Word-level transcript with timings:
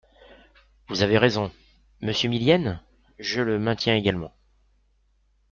Vous 0.87 1.03
avez 1.03 1.19
raison! 1.19 1.51
Monsieur 2.01 2.27
Millienne? 2.27 2.81
Je 3.19 3.39
le 3.43 3.59
maintiens 3.59 3.93
également. 3.95 4.33